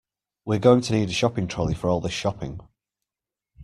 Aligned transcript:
We're 0.45 0.57
going 0.57 0.81
to 0.81 0.93
need 0.93 1.09
a 1.09 1.13
shopping 1.13 1.47
trolley 1.47 1.75
for 1.75 1.87
all 1.87 2.01
this 2.01 2.11
shopping 2.11 2.59